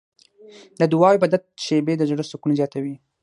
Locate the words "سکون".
2.31-2.51